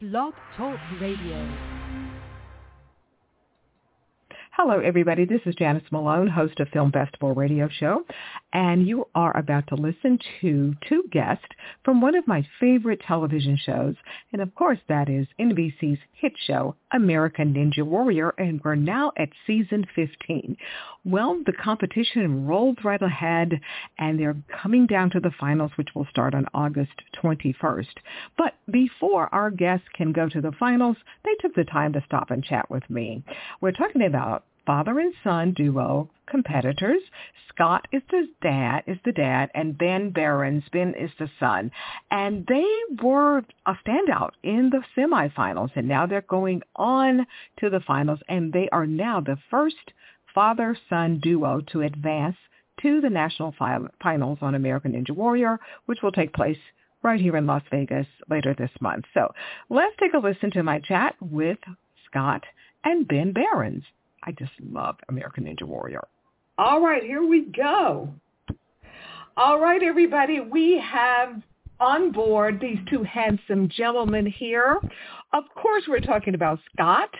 Blog 0.00 0.32
Talk 0.56 0.78
Radio. 0.98 1.54
Hello, 4.52 4.80
everybody. 4.80 5.26
This 5.26 5.42
is 5.44 5.54
Janice 5.56 5.84
Malone, 5.92 6.26
host 6.26 6.58
of 6.58 6.68
Film 6.68 6.90
Festival 6.90 7.34
Radio 7.34 7.68
Show, 7.68 8.06
and 8.52 8.86
you 8.86 9.06
are 9.14 9.36
about 9.36 9.66
to 9.68 9.74
listen 9.74 10.18
to 10.40 10.74
two 10.88 11.04
guests 11.12 11.44
from 11.84 12.00
one 12.00 12.14
of 12.14 12.26
my 12.26 12.46
favorite 12.58 13.00
television 13.06 13.56
shows, 13.56 13.94
and 14.32 14.42
of 14.42 14.54
course 14.54 14.78
that 14.88 15.08
is 15.08 15.26
NBC's 15.38 15.98
hit 16.12 16.32
show, 16.46 16.74
American 16.92 17.54
Ninja 17.54 17.84
Warrior, 17.84 18.30
and 18.38 18.60
we're 18.64 18.74
now 18.74 19.12
at 19.16 19.28
season 19.46 19.86
15. 19.94 20.56
Well, 21.04 21.40
the 21.46 21.52
competition 21.52 22.46
rolled 22.46 22.84
right 22.84 23.00
ahead, 23.00 23.60
and 23.98 24.18
they're 24.18 24.36
coming 24.62 24.86
down 24.86 25.10
to 25.10 25.20
the 25.20 25.32
finals, 25.38 25.72
which 25.76 25.94
will 25.94 26.06
start 26.10 26.34
on 26.34 26.46
August 26.52 26.92
21st. 27.22 27.86
But 28.36 28.54
before 28.70 29.32
our 29.34 29.50
guests 29.50 29.86
can 29.94 30.12
go 30.12 30.28
to 30.28 30.40
the 30.40 30.52
finals, 30.52 30.96
they 31.24 31.34
took 31.40 31.54
the 31.54 31.64
time 31.64 31.92
to 31.94 32.02
stop 32.04 32.30
and 32.30 32.44
chat 32.44 32.70
with 32.70 32.88
me. 32.90 33.22
We're 33.60 33.72
talking 33.72 34.02
about 34.02 34.44
father 34.70 35.00
and 35.00 35.12
son 35.24 35.52
duo 35.52 36.08
competitors. 36.28 37.02
Scott 37.48 37.88
is 37.90 38.02
the 38.08 38.28
dad, 38.40 38.84
is 38.86 38.98
the 39.04 39.10
dad, 39.10 39.50
and 39.52 39.76
Ben 39.76 40.12
Behrends, 40.12 40.64
Ben 40.72 40.94
is 40.94 41.10
the 41.18 41.28
son. 41.40 41.72
And 42.12 42.46
they 42.46 42.64
were 43.02 43.38
a 43.66 43.74
standout 43.84 44.30
in 44.44 44.70
the 44.70 44.84
semifinals, 44.96 45.70
and 45.74 45.88
now 45.88 46.06
they're 46.06 46.20
going 46.20 46.62
on 46.76 47.26
to 47.58 47.68
the 47.68 47.80
finals, 47.80 48.20
and 48.28 48.52
they 48.52 48.68
are 48.70 48.86
now 48.86 49.20
the 49.20 49.38
first 49.50 49.74
father-son 50.36 51.18
duo 51.20 51.62
to 51.72 51.82
advance 51.82 52.36
to 52.80 53.00
the 53.00 53.10
national 53.10 53.52
finals 54.00 54.38
on 54.40 54.54
American 54.54 54.92
Ninja 54.92 55.10
Warrior, 55.10 55.58
which 55.86 55.98
will 56.00 56.12
take 56.12 56.32
place 56.32 56.58
right 57.02 57.20
here 57.20 57.36
in 57.36 57.44
Las 57.44 57.64
Vegas 57.72 58.06
later 58.28 58.54
this 58.56 58.70
month. 58.80 59.04
So 59.14 59.32
let's 59.68 59.96
take 59.98 60.14
a 60.14 60.18
listen 60.18 60.52
to 60.52 60.62
my 60.62 60.78
chat 60.78 61.16
with 61.20 61.58
Scott 62.06 62.44
and 62.84 63.08
Ben 63.08 63.32
Behrends. 63.32 63.84
I 64.22 64.32
just 64.32 64.52
love 64.70 64.96
American 65.08 65.44
Ninja 65.44 65.62
Warrior. 65.62 66.06
All 66.58 66.80
right, 66.80 67.02
here 67.02 67.24
we 67.24 67.46
go. 67.46 68.08
All 69.36 69.60
right, 69.60 69.82
everybody, 69.82 70.40
we 70.40 70.78
have 70.78 71.42
on 71.80 72.12
board 72.12 72.60
these 72.60 72.78
two 72.90 73.02
handsome 73.02 73.68
gentlemen 73.68 74.26
here. 74.26 74.78
Of 75.32 75.44
course, 75.54 75.84
we're 75.88 76.00
talking 76.00 76.34
about 76.34 76.58
Scott 76.72 77.10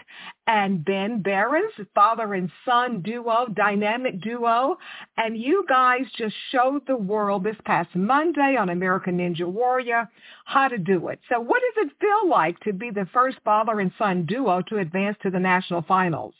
and 0.46 0.84
Ben 0.84 1.22
Behrends, 1.22 1.72
father 1.94 2.34
and 2.34 2.50
son 2.64 3.02
duo, 3.02 3.46
dynamic 3.54 4.20
duo. 4.20 4.76
And 5.16 5.36
you 5.36 5.64
guys 5.68 6.02
just 6.18 6.34
showed 6.50 6.86
the 6.86 6.96
world 6.96 7.44
this 7.44 7.56
past 7.64 7.88
Monday 7.94 8.56
on 8.58 8.68
American 8.68 9.16
Ninja 9.16 9.46
Warrior 9.46 10.08
how 10.44 10.68
to 10.68 10.76
do 10.76 11.08
it. 11.08 11.20
So 11.30 11.40
what 11.40 11.62
does 11.74 11.86
it 11.86 11.92
feel 12.00 12.28
like 12.28 12.58
to 12.60 12.72
be 12.72 12.90
the 12.90 13.08
first 13.12 13.38
father 13.44 13.80
and 13.80 13.92
son 13.96 14.26
duo 14.26 14.60
to 14.68 14.78
advance 14.78 15.16
to 15.22 15.30
the 15.30 15.40
national 15.40 15.82
finals? 15.82 16.34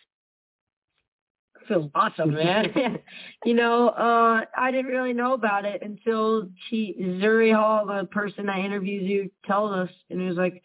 Feels 1.71 1.91
awesome, 1.95 2.35
man. 2.35 2.99
you 3.45 3.55
know, 3.55 3.89
uh, 3.89 4.45
I 4.57 4.71
didn't 4.73 4.91
really 4.91 5.13
know 5.13 5.35
about 5.35 5.65
it 5.65 5.83
until 5.83 6.49
she, 6.69 6.97
Zuri 7.01 7.55
Hall, 7.55 7.87
the 7.87 8.07
person 8.07 8.47
that 8.47 8.59
interviews 8.59 9.09
you, 9.09 9.31
told 9.47 9.73
us, 9.73 9.91
and 10.11 10.21
it 10.21 10.29
was 10.29 10.37
like, 10.37 10.63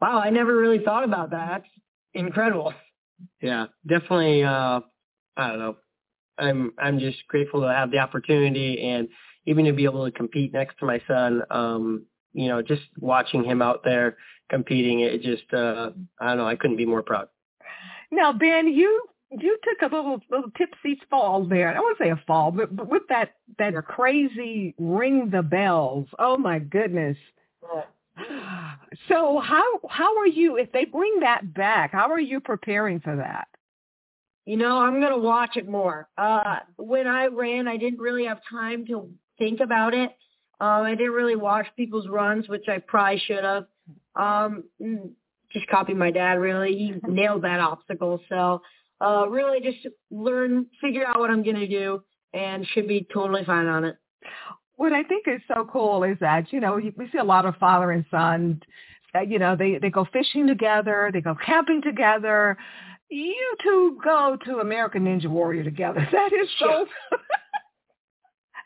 wow, 0.00 0.18
I 0.18 0.30
never 0.30 0.56
really 0.56 0.82
thought 0.82 1.04
about 1.04 1.30
that. 1.30 1.48
That's 1.48 1.68
incredible. 2.14 2.72
Yeah, 3.40 3.66
definitely. 3.86 4.44
Uh, 4.44 4.80
I 5.36 5.48
don't 5.48 5.58
know. 5.58 5.76
I'm 6.38 6.72
I'm 6.78 6.98
just 6.98 7.18
grateful 7.28 7.62
to 7.62 7.68
have 7.68 7.90
the 7.90 7.98
opportunity 7.98 8.82
and 8.82 9.08
even 9.46 9.64
to 9.66 9.72
be 9.72 9.84
able 9.84 10.04
to 10.04 10.10
compete 10.10 10.52
next 10.52 10.78
to 10.78 10.86
my 10.86 11.00
son. 11.06 11.42
Um, 11.50 12.06
you 12.32 12.48
know, 12.48 12.60
just 12.60 12.82
watching 12.98 13.44
him 13.44 13.62
out 13.62 13.80
there 13.84 14.16
competing, 14.50 15.00
it 15.00 15.22
just 15.22 15.50
uh, 15.54 15.90
I 16.20 16.28
don't 16.28 16.38
know. 16.38 16.46
I 16.46 16.56
couldn't 16.56 16.76
be 16.76 16.86
more 16.86 17.02
proud. 17.02 17.28
Now, 18.10 18.32
Ben, 18.32 18.68
you 18.68 19.02
you 19.30 19.58
took 19.62 19.90
a 19.90 19.94
little 19.94 20.20
little 20.30 20.50
tipsy 20.56 21.00
fall 21.10 21.44
there. 21.44 21.76
I 21.76 21.80
wouldn't 21.80 21.98
say 21.98 22.10
a 22.10 22.22
fall, 22.26 22.50
but, 22.50 22.74
but 22.74 22.88
with 22.88 23.02
that 23.08 23.34
that 23.58 23.74
crazy 23.86 24.74
ring 24.78 25.30
the 25.30 25.42
bells. 25.42 26.06
Oh 26.18 26.36
my 26.36 26.58
goodness. 26.58 27.16
So 29.08 29.40
how 29.40 29.80
how 29.88 30.18
are 30.18 30.26
you 30.26 30.56
if 30.56 30.72
they 30.72 30.84
bring 30.84 31.20
that 31.20 31.52
back? 31.54 31.92
How 31.92 32.10
are 32.10 32.20
you 32.20 32.40
preparing 32.40 33.00
for 33.00 33.16
that? 33.16 33.48
You 34.46 34.56
know, 34.56 34.78
I'm 34.78 35.00
gonna 35.00 35.18
watch 35.18 35.56
it 35.56 35.68
more. 35.68 36.08
Uh, 36.16 36.60
when 36.76 37.06
I 37.06 37.26
ran, 37.26 37.66
I 37.66 37.76
didn't 37.76 37.98
really 37.98 38.26
have 38.26 38.38
time 38.48 38.86
to 38.86 39.10
think 39.38 39.60
about 39.60 39.92
it. 39.92 40.10
Um, 40.60 40.82
I 40.82 40.94
didn't 40.94 41.12
really 41.12 41.36
watch 41.36 41.66
people's 41.76 42.08
runs, 42.08 42.48
which 42.48 42.64
I 42.68 42.78
probably 42.78 43.18
should 43.26 43.44
have. 43.44 43.66
Um, 44.14 44.64
mm, 44.80 45.10
just 45.52 45.66
copy 45.66 45.92
my 45.92 46.10
dad. 46.10 46.34
Really, 46.34 46.76
he 46.76 46.94
nailed 47.08 47.42
that 47.42 47.60
obstacle. 47.60 48.20
So 48.28 48.62
uh, 49.00 49.26
really 49.28 49.60
just 49.60 49.86
learn, 50.10 50.66
figure 50.80 51.06
out 51.06 51.18
what 51.18 51.30
I'm 51.30 51.42
going 51.42 51.56
to 51.56 51.68
do 51.68 52.02
and 52.32 52.66
should 52.66 52.88
be 52.88 53.06
totally 53.12 53.44
fine 53.44 53.66
on 53.66 53.84
it. 53.84 53.96
What 54.76 54.92
I 54.92 55.02
think 55.02 55.26
is 55.26 55.40
so 55.48 55.68
cool 55.70 56.02
is 56.02 56.18
that, 56.20 56.52
you 56.52 56.60
know, 56.60 56.74
we 56.74 57.08
see 57.10 57.18
a 57.18 57.24
lot 57.24 57.46
of 57.46 57.56
father 57.56 57.92
and 57.92 58.04
son, 58.10 58.60
uh, 59.14 59.20
you 59.20 59.38
know, 59.38 59.56
they, 59.56 59.78
they 59.78 59.90
go 59.90 60.06
fishing 60.12 60.46
together, 60.46 61.10
they 61.12 61.20
go 61.20 61.34
camping 61.34 61.80
together. 61.82 62.56
You 63.08 63.56
two 63.62 63.98
go 64.02 64.36
to 64.44 64.58
American 64.58 65.04
Ninja 65.04 65.28
Warrior 65.28 65.64
together. 65.64 66.06
That 66.12 66.32
is 66.32 66.48
so... 66.58 66.86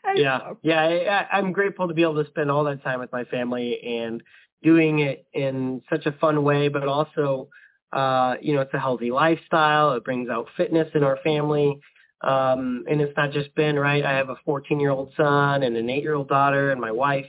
yeah, 0.15 0.39
so 0.39 0.57
yeah, 0.63 1.27
I, 1.31 1.37
I'm 1.37 1.51
grateful 1.51 1.87
to 1.87 1.93
be 1.93 2.01
able 2.01 2.21
to 2.23 2.29
spend 2.29 2.49
all 2.49 2.63
that 2.65 2.83
time 2.83 2.99
with 2.99 3.11
my 3.11 3.23
family 3.25 3.79
and 3.81 4.21
doing 4.63 4.99
it 4.99 5.25
in 5.33 5.81
such 5.89 6.05
a 6.05 6.11
fun 6.13 6.43
way, 6.43 6.67
but 6.67 6.87
also 6.87 7.49
uh, 7.93 8.35
you 8.41 8.53
know, 8.53 8.61
it's 8.61 8.73
a 8.73 8.79
healthy 8.79 9.11
lifestyle. 9.11 9.93
It 9.93 10.03
brings 10.03 10.29
out 10.29 10.47
fitness 10.57 10.89
in 10.93 11.03
our 11.03 11.17
family. 11.23 11.79
Um, 12.21 12.85
and 12.89 13.01
it's 13.01 13.15
not 13.17 13.31
just 13.31 13.53
Ben, 13.55 13.77
right? 13.77 14.05
I 14.05 14.11
have 14.11 14.29
a 14.29 14.35
14 14.45 14.79
year 14.79 14.91
old 14.91 15.11
son 15.17 15.63
and 15.63 15.75
an 15.75 15.89
eight 15.89 16.03
year 16.03 16.15
old 16.15 16.29
daughter 16.29 16.71
and 16.71 16.79
my 16.79 16.91
wife. 16.91 17.25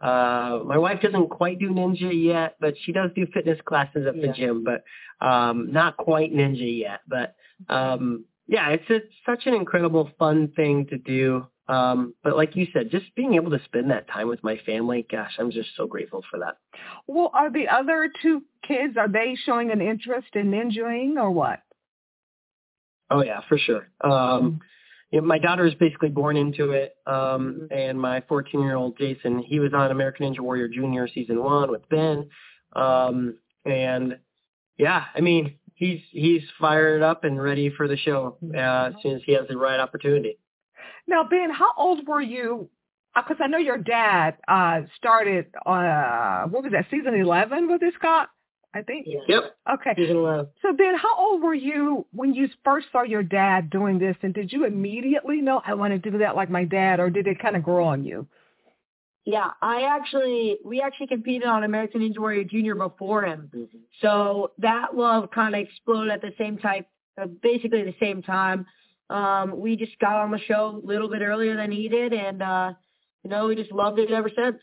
Uh, 0.00 0.60
my 0.66 0.76
wife 0.76 1.00
doesn't 1.00 1.30
quite 1.30 1.58
do 1.58 1.70
ninja 1.70 2.10
yet, 2.12 2.56
but 2.60 2.74
she 2.84 2.92
does 2.92 3.10
do 3.14 3.26
fitness 3.32 3.58
classes 3.64 4.06
at 4.06 4.14
the 4.14 4.26
yeah. 4.26 4.32
gym, 4.32 4.64
but, 4.64 4.84
um, 5.26 5.72
not 5.72 5.96
quite 5.96 6.34
ninja 6.34 6.78
yet. 6.78 7.00
But, 7.08 7.34
um, 7.70 8.26
yeah, 8.46 8.68
it's, 8.70 8.84
it's 8.90 9.06
such 9.24 9.46
an 9.46 9.54
incredible 9.54 10.10
fun 10.18 10.52
thing 10.54 10.86
to 10.88 10.98
do. 10.98 11.46
Um, 11.66 12.14
but 12.22 12.36
like 12.36 12.56
you 12.56 12.66
said, 12.72 12.90
just 12.90 13.14
being 13.14 13.34
able 13.34 13.50
to 13.50 13.64
spend 13.64 13.90
that 13.90 14.08
time 14.08 14.28
with 14.28 14.42
my 14.44 14.58
family, 14.66 15.06
gosh, 15.10 15.32
I'm 15.38 15.50
just 15.50 15.70
so 15.76 15.86
grateful 15.86 16.22
for 16.30 16.40
that. 16.40 16.58
Well, 17.06 17.30
are 17.32 17.50
the 17.50 17.68
other 17.68 18.10
two 18.22 18.42
kids, 18.66 18.96
are 18.98 19.08
they 19.08 19.36
showing 19.46 19.70
an 19.70 19.80
interest 19.80 20.28
in 20.34 20.50
ninjaing 20.50 21.16
or 21.16 21.30
what? 21.30 21.60
Oh 23.10 23.22
yeah, 23.22 23.40
for 23.48 23.58
sure. 23.58 23.88
Um, 24.02 24.10
mm-hmm. 24.10 24.56
you 25.10 25.20
know, 25.20 25.26
my 25.26 25.38
daughter 25.38 25.66
is 25.66 25.74
basically 25.74 26.10
born 26.10 26.36
into 26.36 26.72
it. 26.72 26.96
Um, 27.06 27.68
and 27.70 27.98
my 27.98 28.22
14 28.28 28.60
year 28.60 28.76
old 28.76 28.98
Jason, 28.98 29.38
he 29.38 29.58
was 29.58 29.72
on 29.74 29.90
American 29.90 30.26
Ninja 30.26 30.40
Warrior 30.40 30.68
Junior 30.68 31.08
season 31.08 31.42
one 31.42 31.70
with 31.70 31.88
Ben. 31.88 32.28
Um, 32.74 33.38
and 33.64 34.18
yeah, 34.76 35.04
I 35.14 35.20
mean, 35.20 35.54
he's, 35.74 36.00
he's 36.10 36.42
fired 36.60 37.02
up 37.02 37.24
and 37.24 37.40
ready 37.40 37.70
for 37.70 37.88
the 37.88 37.96
show, 37.96 38.36
uh, 38.54 38.58
as 38.58 38.94
soon 39.02 39.14
as 39.14 39.22
he 39.24 39.32
has 39.32 39.46
the 39.48 39.56
right 39.56 39.80
opportunity. 39.80 40.38
Now, 41.06 41.24
Ben, 41.24 41.50
how 41.50 41.70
old 41.76 42.06
were 42.06 42.22
you? 42.22 42.68
Because 43.14 43.36
uh, 43.40 43.44
I 43.44 43.46
know 43.46 43.58
your 43.58 43.78
dad 43.78 44.36
uh, 44.48 44.82
started, 44.96 45.46
uh, 45.66 46.44
what 46.44 46.64
was 46.64 46.72
that, 46.72 46.86
season 46.90 47.14
11 47.14 47.68
with 47.70 47.80
this 47.80 47.94
Scott? 47.94 48.30
I 48.74 48.82
think. 48.82 49.06
Yep. 49.28 49.56
Okay. 49.72 49.92
Season 49.96 50.16
11. 50.16 50.48
So 50.60 50.72
Ben, 50.72 50.96
how 50.96 51.16
old 51.16 51.42
were 51.42 51.54
you 51.54 52.06
when 52.10 52.34
you 52.34 52.48
first 52.64 52.88
saw 52.90 53.02
your 53.02 53.22
dad 53.22 53.70
doing 53.70 54.00
this? 54.00 54.16
And 54.22 54.34
did 54.34 54.52
you 54.52 54.64
immediately 54.64 55.40
know 55.40 55.62
I 55.64 55.74
want 55.74 55.92
to 55.92 56.10
do 56.10 56.18
that 56.18 56.34
like 56.34 56.50
my 56.50 56.64
dad, 56.64 56.98
or 56.98 57.08
did 57.08 57.28
it 57.28 57.38
kind 57.38 57.54
of 57.54 57.62
grow 57.62 57.84
on 57.84 58.04
you? 58.04 58.26
Yeah, 59.24 59.50
I 59.62 59.82
actually, 59.82 60.58
we 60.64 60.82
actually 60.82 61.06
competed 61.06 61.48
on 61.48 61.64
American 61.64 62.02
Ninja 62.02 62.18
Warrior 62.18 62.44
Junior 62.44 62.74
before 62.74 63.24
him. 63.24 63.50
Mm-hmm. 63.54 63.78
So 64.02 64.50
that 64.58 64.94
love 64.94 65.30
kind 65.30 65.54
of 65.54 65.60
exploded 65.60 66.12
at 66.12 66.20
the 66.20 66.34
same 66.36 66.58
time, 66.58 66.84
uh, 67.20 67.26
basically 67.42 67.84
the 67.84 67.94
same 67.98 68.22
time. 68.22 68.66
Um, 69.10 69.60
we 69.60 69.76
just 69.76 69.98
got 69.98 70.16
on 70.16 70.30
the 70.30 70.38
show 70.38 70.80
a 70.82 70.86
little 70.86 71.08
bit 71.08 71.22
earlier 71.22 71.56
than 71.56 71.70
he 71.70 71.88
did, 71.88 72.12
and 72.12 72.42
uh, 72.42 72.72
you 73.22 73.30
know, 73.30 73.46
we 73.46 73.56
just 73.56 73.72
loved 73.72 73.98
it 73.98 74.10
ever 74.10 74.30
since. 74.34 74.58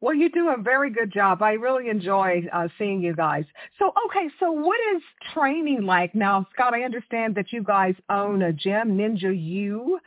Well, 0.00 0.14
you 0.14 0.28
do 0.28 0.50
a 0.50 0.60
very 0.60 0.90
good 0.90 1.10
job. 1.10 1.42
I 1.42 1.52
really 1.52 1.88
enjoy 1.88 2.42
uh, 2.52 2.68
seeing 2.78 3.00
you 3.00 3.16
guys. 3.16 3.44
So, 3.78 3.90
okay, 4.06 4.28
so 4.38 4.52
what 4.52 4.78
is 4.94 5.02
training 5.32 5.84
like 5.86 6.14
now, 6.14 6.46
Scott? 6.52 6.74
I 6.74 6.82
understand 6.82 7.36
that 7.36 7.52
you 7.52 7.62
guys 7.62 7.94
own 8.10 8.42
a 8.42 8.52
gym, 8.52 8.98
Ninja 8.98 9.32
U. 9.34 9.98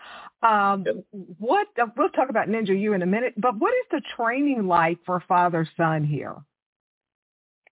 Um, 0.44 0.84
yep. 0.86 1.04
What 1.40 1.68
uh, 1.82 1.88
we'll 1.98 2.10
talk 2.10 2.30
about 2.30 2.48
Ninja 2.48 2.80
U 2.80 2.94
in 2.94 3.02
a 3.02 3.08
minute, 3.08 3.34
but 3.38 3.58
what 3.58 3.74
is 3.74 3.86
the 3.90 4.02
training 4.16 4.68
like 4.68 5.00
for 5.04 5.24
father 5.28 5.68
son 5.76 6.04
here? 6.04 6.36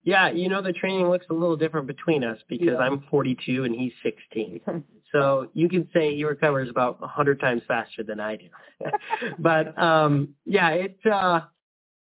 Yeah, 0.05 0.29
you 0.29 0.49
know 0.49 0.61
the 0.61 0.71
training 0.71 1.09
looks 1.09 1.25
a 1.31 1.33
little 1.33 1.57
different 1.57 1.87
between 1.87 2.23
us 2.23 2.37
because 2.47 2.67
yeah. 2.67 2.77
I'm 2.77 3.03
42 3.09 3.63
and 3.63 3.75
he's 3.75 3.91
16. 4.03 4.61
so 5.11 5.49
you 5.53 5.67
can 5.67 5.89
say 5.93 6.15
he 6.15 6.23
recovers 6.23 6.69
about 6.69 7.01
100 7.01 7.39
times 7.39 7.63
faster 7.67 8.03
than 8.03 8.19
I 8.19 8.37
do. 8.37 8.47
but 9.39 9.77
um 9.81 10.29
yeah, 10.45 10.69
it's 10.69 11.05
uh 11.05 11.41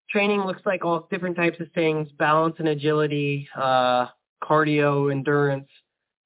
training 0.09 0.41
looks 0.41 0.61
like 0.65 0.85
all 0.85 1.07
different 1.11 1.35
types 1.35 1.59
of 1.59 1.67
things: 1.73 2.07
balance 2.17 2.55
and 2.59 2.69
agility, 2.69 3.47
uh, 3.55 4.07
cardio, 4.43 5.11
endurance, 5.11 5.69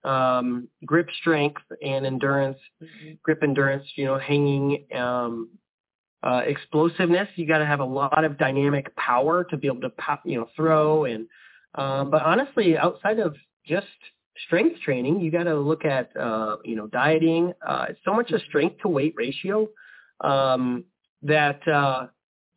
um, 0.03 0.67
grip 0.85 1.09
strength 1.19 1.61
and 1.83 2.05
endurance, 2.05 2.57
mm-hmm. 2.81 3.13
grip 3.23 3.41
endurance. 3.43 3.85
You 3.95 4.05
know, 4.05 4.19
hanging. 4.19 4.85
Um, 4.95 5.49
uh, 6.23 6.41
explosiveness, 6.47 7.27
you 7.35 7.45
got 7.45 7.59
to 7.59 7.65
have 7.67 7.81
a 7.81 7.85
lot 7.85 8.25
of 8.25 8.35
dynamic 8.39 8.95
power 8.95 9.43
to 9.43 9.55
be 9.57 9.67
able 9.67 9.81
to, 9.81 9.91
pop, 9.91 10.21
you 10.25 10.39
know, 10.39 10.49
throw 10.55 11.05
and. 11.05 11.27
Um, 11.75 12.09
but 12.09 12.21
honestly, 12.21 12.77
outside 12.77 13.19
of 13.19 13.35
just 13.65 13.87
strength 14.45 14.79
training, 14.81 15.19
you 15.19 15.31
got 15.31 15.43
to 15.43 15.55
look 15.55 15.85
at, 15.85 16.15
uh, 16.17 16.57
you 16.63 16.75
know, 16.75 16.87
dieting. 16.87 17.53
Uh, 17.65 17.87
it's 17.89 17.99
so 18.05 18.13
much 18.13 18.31
a 18.31 18.39
strength 18.39 18.81
to 18.81 18.87
weight 18.87 19.13
ratio 19.17 19.67
um, 20.21 20.85
that, 21.21 21.65
uh, 21.67 22.07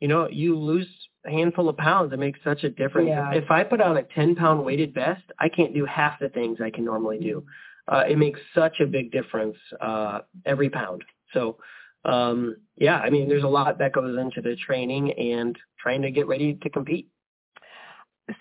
you 0.00 0.09
know, 0.09 0.29
you 0.29 0.56
lose 0.56 0.88
a 1.26 1.31
handful 1.31 1.69
of 1.69 1.76
pounds. 1.76 2.12
It 2.12 2.19
makes 2.19 2.38
such 2.44 2.65
a 2.65 2.69
difference. 2.69 3.09
Yeah. 3.09 3.32
If 3.32 3.50
I 3.50 3.65
put 3.65 3.81
on 3.81 3.97
a 3.97 4.03
10 4.03 4.37
pound 4.37 4.65
weighted 4.65 4.94
vest, 4.94 5.23
I 5.38 5.49
can't 5.49 5.75
do 5.75 5.85
half 5.85 6.21
the 6.21 6.29
things 6.29 6.59
I 6.61 6.71
can 6.71 6.85
normally 6.85 7.19
do. 7.19 7.44
Uh, 7.88 8.05
it 8.09 8.19
makes 8.19 8.38
such 8.55 8.81
a 8.81 8.87
big 8.87 9.11
difference 9.11 9.56
uh, 9.81 10.21
every 10.44 10.69
pound. 10.69 11.05
So, 11.32 11.56
um, 12.05 12.56
yeah, 12.76 12.99
I 12.99 13.11
mean, 13.11 13.29
there's 13.29 13.44
a 13.44 13.49
lot 13.49 13.79
that 13.79 13.93
goes 13.93 14.19
into 14.19 14.41
the 14.41 14.56
training 14.56 15.12
and 15.12 15.56
trying 15.81 16.03
to 16.03 16.11
get 16.11 16.26
ready 16.26 16.55
to 16.55 16.71
compete 16.71 17.09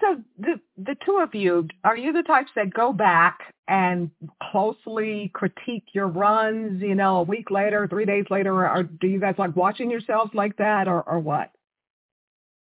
so 0.02 0.22
the 0.38 0.60
the 0.78 0.96
two 1.06 1.20
of 1.22 1.34
you 1.34 1.68
are 1.84 1.96
you 1.96 2.12
the 2.12 2.24
types 2.24 2.52
that 2.56 2.74
go 2.74 2.92
back 2.92 3.54
and 3.68 4.12
closely 4.52 5.32
critique 5.34 5.86
your 5.94 6.08
runs 6.08 6.82
you 6.82 6.96
know 6.96 7.18
a 7.18 7.24
week 7.24 7.50
later 7.52 7.88
three 7.88 8.06
days 8.06 8.26
later 8.30 8.68
or 8.68 8.84
do 8.84 9.08
you 9.08 9.20
guys 9.20 9.36
like 9.38 9.56
watching 9.56 9.90
yourselves 9.90 10.32
like 10.34 10.58
that 10.58 10.88
or 10.88 11.02
or 11.04 11.20
what? 11.20 11.52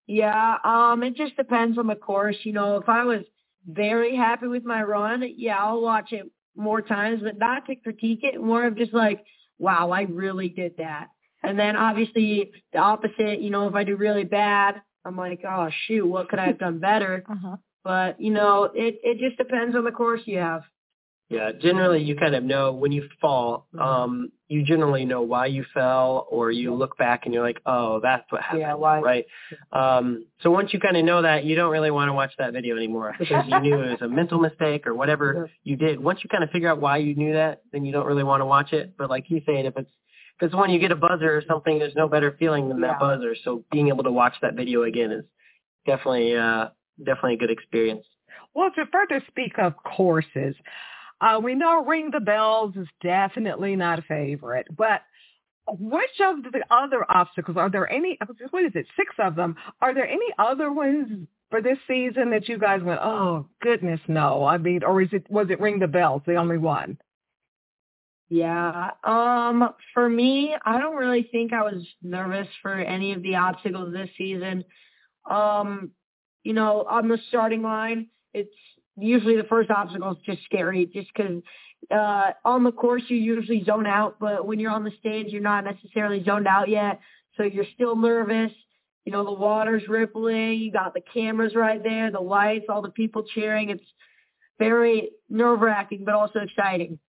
Yeah 0.06 0.58
um 0.64 1.04
it 1.04 1.16
just 1.16 1.36
depends 1.36 1.78
on 1.78 1.88
the 1.88 1.96
course 1.96 2.38
you 2.44 2.54
know. 2.54 2.78
If 2.78 2.88
i 2.88 3.04
was 3.04 3.24
very 3.68 4.16
happy 4.16 4.48
with 4.48 4.64
my 4.64 4.84
run 4.84 5.24
yeah 5.38 5.58
i'll 5.58 5.82
watch 5.82 6.12
it 6.12 6.26
more 6.56 6.82
times 6.82 7.22
but 7.24 7.38
not 7.38 7.66
to 7.66 7.76
critique 7.76 8.22
it 8.24 8.40
more 8.42 8.66
of 8.66 8.78
just 8.78 8.94
like 8.94 9.24
wow 9.60 9.90
i 9.92 10.04
really 10.04 10.50
did 10.50 10.78
that. 10.78 11.08
And 11.44 11.58
then 11.58 11.76
obviously 11.76 12.52
the 12.74 12.80
opposite 12.80 13.42
you 13.42 13.50
know 13.50 13.68
if 13.68 13.76
i 13.76 13.84
do 13.84 13.96
really 13.96 14.24
bad 14.24 14.82
I'm 15.06 15.18
like, 15.18 15.42
oh 15.48 15.70
shoot, 15.88 16.06
what 16.06 16.30
could 16.30 16.40
I 16.40 16.48
have 16.48 16.60
done 16.60 16.80
better? 16.80 17.24
Uh-huh. 17.38 17.58
But 17.84 18.20
you 18.20 18.32
know, 18.32 18.66
it 18.74 19.00
it 19.02 19.18
just 19.20 19.38
depends 19.38 19.76
on 19.76 19.86
the 19.86 19.92
course 19.92 20.22
you 20.26 20.40
have. 20.40 20.64
Yeah, 21.30 21.52
generally 21.52 22.04
you 22.04 22.16
kind 22.16 22.36
of 22.36 22.44
know 22.44 22.72
when 22.72 22.94
you 22.94 23.10
fall, 23.20 23.68
mm-hmm. 23.74 23.82
um, 23.82 24.32
you 24.48 24.64
generally 24.64 25.04
know 25.04 25.22
why 25.24 25.48
you 25.48 25.66
fell, 25.74 26.26
or 26.32 26.52
you 26.52 26.74
look 26.74 26.98
back 26.98 27.26
and 27.26 27.34
you're 27.34 27.44
like, 27.44 27.62
oh, 27.66 28.00
that's 28.02 28.24
what 28.32 28.42
happened, 28.42 28.62
yeah, 28.62 28.74
why? 28.76 29.02
right? 29.02 29.26
Um, 29.74 30.26
so 30.42 30.52
once 30.52 30.74
you 30.74 30.80
kind 30.80 30.96
of 30.96 31.04
know 31.04 31.22
that, 31.22 31.44
you 31.44 31.56
don't 31.56 31.72
really 31.72 31.92
want 31.92 32.08
to 32.08 32.14
watch 32.14 32.32
that 32.38 32.54
video 32.54 32.78
anymore 32.78 33.14
because 33.20 33.44
you 33.46 33.60
knew 33.60 33.82
it 33.82 33.90
was 33.90 34.02
a 34.02 34.08
mental 34.08 34.40
mistake 34.40 34.88
or 34.88 34.94
whatever 34.94 35.50
you 35.64 35.76
did. 35.76 36.02
Once 36.02 36.20
you 36.24 36.30
kind 36.30 36.46
of 36.46 36.50
figure 36.50 36.70
out 36.70 36.80
why 36.80 36.98
you 36.98 37.14
knew 37.14 37.34
that, 37.34 37.62
then 37.74 37.84
you 37.84 37.92
don't 37.92 38.06
really 38.06 38.24
want 38.24 38.40
to 38.40 38.46
watch 38.46 38.72
it. 38.72 38.94
But 38.98 39.10
like 39.10 39.26
he's 39.28 39.44
saying, 39.46 39.66
if 39.66 39.76
it's 39.76 39.92
because 40.40 40.56
when 40.56 40.70
you 40.70 40.80
get 40.80 40.92
a 40.92 40.96
buzzer 40.96 41.36
or 41.36 41.44
something, 41.48 41.80
there's 41.80 41.96
no 41.96 42.08
better 42.08 42.36
feeling 42.38 42.70
than 42.70 42.82
that 42.82 43.00
buzzer. 43.00 43.36
So 43.44 43.64
being 43.72 43.88
able 43.88 44.04
to 44.04 44.12
watch 44.12 44.34
that 44.42 44.56
video 44.56 44.84
again 44.84 45.12
is 45.12 45.26
definitely 45.86 46.36
uh, 46.36 46.70
definitely 47.00 47.36
a 47.36 47.38
good 47.38 47.52
experience. 47.52 48.06
Well, 48.54 48.72
to 48.76 48.86
further 48.92 49.24
speak 49.28 49.54
of 49.60 49.74
courses, 49.84 50.56
uh, 51.22 51.40
we 51.44 51.56
know 51.56 51.84
Ring 51.86 52.12
the 52.12 52.20
Bells 52.20 52.76
is 52.76 52.88
definitely 53.02 53.76
not 53.76 54.00
a 54.00 54.04
favorite, 54.04 54.68
but 54.76 55.02
which 55.68 56.10
of 56.24 56.44
the 56.44 56.64
other 56.70 57.06
obstacles 57.10 57.58
are 57.58 57.70
there 57.70 57.92
any? 57.92 58.18
What 58.52 58.64
is 58.66 58.72
it? 58.76 58.86
Six 58.96 59.16
of 59.20 59.36
them. 59.36 59.56
Are 59.82 59.94
there 59.94 60.08
any 60.08 60.28
other 60.40 60.72
ones 60.72 61.28
for 61.50 61.62
this 61.62 61.78
season 61.88 62.30
that 62.32 62.48
you 62.48 62.58
guys 62.58 62.82
went? 62.82 63.02
Oh 63.02 63.48
goodness, 63.62 64.00
no. 64.08 64.46
I 64.46 64.58
mean, 64.58 64.84
or 64.84 65.02
is 65.02 65.10
it 65.12 65.30
was 65.30 65.48
it 65.50 65.60
Ring 65.60 65.80
the 65.80 65.88
Bells 65.88 66.22
the 66.26 66.36
only 66.36 66.58
one? 66.58 66.98
Yeah. 68.30 68.92
Um, 69.04 69.70
for 69.94 70.10
me, 70.10 70.56
I 70.66 70.80
don't 70.80 70.96
really 70.96 71.24
think 71.32 71.54
I 71.54 71.64
was 71.64 71.86
nervous 72.02 72.48
for 72.62 72.74
any 72.74 73.14
of 73.14 73.24
the 73.24 73.36
obstacles 73.36 73.94
this 73.94 74.10
season. 74.18 74.66
Um, 75.30 75.92
you 76.44 76.54
know, 76.54 76.86
on 76.90 77.08
the 77.08 77.18
starting 77.30 77.62
line, 77.62 78.08
it's 78.34 78.54
usually 78.98 79.38
the 79.38 79.44
first 79.44 79.70
obstacle 79.70 80.12
is 80.12 80.18
just 80.26 80.44
scary 80.44 80.86
just 80.88 81.10
because 81.16 81.42
uh, 81.92 82.32
on 82.44 82.64
the 82.64 82.72
course 82.72 83.04
you 83.08 83.18
usually 83.18 83.64
zone 83.64 83.88
out, 83.88 84.18
but 84.20 84.46
when 84.46 84.60
you're 84.60 84.72
on 84.72 84.84
the 84.84 84.92
stage, 85.00 85.28
you're 85.28 85.42
not 85.42 85.64
necessarily 85.64 86.24
zoned 86.24 86.48
out 86.48 86.70
yet. 86.70 87.00
So 87.38 87.44
you're 87.44 87.66
still 87.76 87.96
nervous. 87.96 88.52
You 89.06 89.14
know, 89.14 89.24
the 89.24 89.32
water's 89.32 89.88
rippling. 89.88 90.60
You 90.60 90.72
got 90.72 90.94
the 90.94 91.02
cameras 91.14 91.56
right 91.56 91.82
there, 91.82 92.12
the 92.12 92.20
lights, 92.20 92.66
all 92.68 92.82
the 92.82 92.90
people 92.90 93.24
cheering. 93.34 93.70
It's 93.70 93.84
very 94.60 95.12
nerve 95.30 95.62
wracking, 95.62 96.04
but 96.04 96.16
also 96.16 96.40
exciting. 96.40 97.00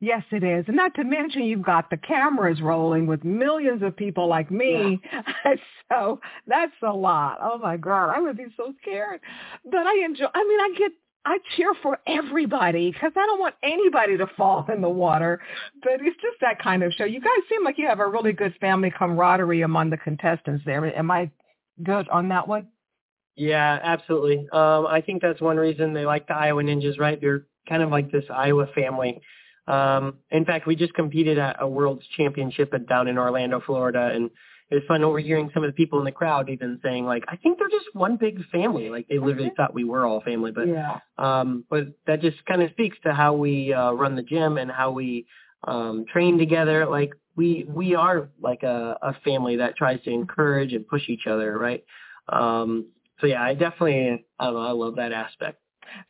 Yes, 0.00 0.22
it 0.30 0.44
is. 0.44 0.64
And 0.68 0.76
not 0.76 0.94
to 0.96 1.04
mention 1.04 1.42
you've 1.44 1.62
got 1.62 1.88
the 1.88 1.96
cameras 1.96 2.60
rolling 2.60 3.06
with 3.06 3.24
millions 3.24 3.82
of 3.82 3.96
people 3.96 4.28
like 4.28 4.50
me. 4.50 5.00
Yeah. 5.12 5.54
so 5.90 6.20
that's 6.46 6.74
a 6.82 6.92
lot. 6.92 7.38
Oh 7.40 7.58
my 7.58 7.76
God. 7.78 8.10
I 8.14 8.20
would 8.20 8.36
be 8.36 8.46
so 8.56 8.74
scared. 8.82 9.20
But 9.64 9.86
I 9.86 10.04
enjoy, 10.04 10.26
I 10.34 10.44
mean, 10.44 10.60
I 10.60 10.74
get, 10.78 10.92
I 11.24 11.38
cheer 11.56 11.72
for 11.82 11.98
everybody 12.06 12.92
because 12.92 13.12
I 13.16 13.26
don't 13.26 13.40
want 13.40 13.54
anybody 13.62 14.18
to 14.18 14.26
fall 14.36 14.66
in 14.72 14.82
the 14.82 14.88
water. 14.88 15.40
But 15.82 15.94
it's 15.94 16.20
just 16.20 16.36
that 16.42 16.62
kind 16.62 16.82
of 16.82 16.92
show. 16.92 17.04
You 17.04 17.20
guys 17.20 17.38
seem 17.48 17.64
like 17.64 17.78
you 17.78 17.86
have 17.86 18.00
a 18.00 18.06
really 18.06 18.32
good 18.32 18.54
family 18.60 18.92
camaraderie 18.96 19.62
among 19.62 19.90
the 19.90 19.96
contestants 19.96 20.62
there. 20.66 20.84
Am 20.96 21.10
I 21.10 21.30
good 21.82 22.06
on 22.10 22.28
that 22.28 22.46
one? 22.46 22.68
Yeah, 23.34 23.78
absolutely. 23.82 24.48
Um, 24.52 24.86
I 24.86 25.02
think 25.04 25.22
that's 25.22 25.40
one 25.40 25.56
reason 25.56 25.94
they 25.94 26.06
like 26.06 26.26
the 26.28 26.34
Iowa 26.34 26.62
Ninjas, 26.62 26.98
right? 26.98 27.20
They're 27.20 27.46
kind 27.68 27.82
of 27.82 27.90
like 27.90 28.12
this 28.12 28.24
Iowa 28.30 28.66
family. 28.74 29.20
Um, 29.66 30.18
in 30.30 30.44
fact, 30.44 30.66
we 30.66 30.76
just 30.76 30.94
competed 30.94 31.38
at 31.38 31.56
a 31.60 31.66
World's 31.66 32.06
Championship 32.16 32.72
down 32.88 33.08
in 33.08 33.18
Orlando, 33.18 33.60
Florida, 33.64 34.10
and 34.14 34.30
it 34.70 34.74
was 34.74 34.84
fun 34.88 35.04
overhearing 35.04 35.50
some 35.54 35.62
of 35.62 35.68
the 35.68 35.74
people 35.74 35.98
in 36.00 36.04
the 36.04 36.12
crowd 36.12 36.48
even 36.48 36.80
saying 36.82 37.04
like, 37.04 37.24
I 37.28 37.36
think 37.36 37.58
they're 37.58 37.68
just 37.68 37.86
one 37.92 38.16
big 38.16 38.44
family. 38.50 38.90
Like 38.90 39.06
they 39.08 39.18
literally 39.18 39.52
thought 39.56 39.74
we 39.74 39.84
were 39.84 40.06
all 40.06 40.20
family, 40.22 40.50
but 40.50 40.66
yeah. 40.66 40.98
um, 41.18 41.64
but 41.70 41.88
that 42.06 42.20
just 42.20 42.44
kind 42.46 42.62
of 42.62 42.70
speaks 42.72 42.96
to 43.04 43.14
how 43.14 43.34
we 43.34 43.72
uh, 43.72 43.92
run 43.92 44.16
the 44.16 44.22
gym 44.22 44.58
and 44.58 44.70
how 44.70 44.90
we 44.90 45.26
um, 45.64 46.04
train 46.12 46.36
together. 46.36 46.84
Like 46.86 47.12
we 47.36 47.64
we 47.68 47.94
are 47.94 48.28
like 48.40 48.64
a, 48.64 48.98
a 49.02 49.14
family 49.24 49.56
that 49.56 49.76
tries 49.76 50.02
to 50.02 50.10
encourage 50.10 50.72
and 50.72 50.86
push 50.86 51.08
each 51.08 51.26
other, 51.28 51.56
right? 51.56 51.84
Um, 52.28 52.86
so 53.20 53.28
yeah, 53.28 53.42
I 53.42 53.54
definitely 53.54 54.26
I 54.38 54.44
don't 54.44 54.54
know, 54.54 54.60
I 54.60 54.72
love 54.72 54.96
that 54.96 55.12
aspect. 55.12 55.60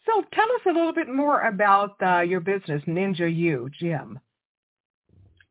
So 0.07 0.23
tell 0.33 0.45
us 0.45 0.61
a 0.67 0.73
little 0.73 0.93
bit 0.93 1.09
more 1.09 1.43
about 1.43 1.97
uh, 2.03 2.21
your 2.21 2.41
business, 2.41 2.83
Ninja 2.87 3.35
U 3.35 3.69
Gym. 3.79 4.19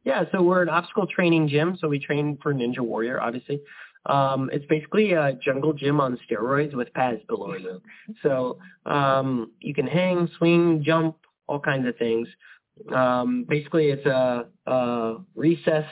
Yeah, 0.04 0.24
so 0.32 0.42
we're 0.42 0.62
an 0.62 0.70
obstacle 0.70 1.08
training 1.08 1.48
gym. 1.48 1.78
So 1.82 1.88
we 1.88 2.00
train 2.00 2.38
for 2.42 2.54
Ninja 2.54 2.80
Warrior, 2.80 3.20
obviously. 3.20 3.62
Um, 4.06 4.52
it's 4.54 4.66
basically 4.68 5.14
a 5.14 5.34
jungle 5.44 5.74
gym 5.74 6.00
on 6.00 6.20
steroids 6.30 6.76
with 6.76 6.94
pads 6.94 7.22
below 7.28 7.56
you. 7.56 7.82
So 8.22 8.60
um, 8.86 9.52
you 9.60 9.74
can 9.74 9.88
hang, 9.88 10.30
swing, 10.38 10.84
jump, 10.86 11.18
all 11.48 11.60
kinds 11.60 11.88
of 11.88 11.98
things. 11.98 12.28
Um, 12.94 13.46
basically, 13.50 13.90
it's 13.90 14.06
a, 14.06 14.46
a 14.68 15.16
recess 15.36 15.86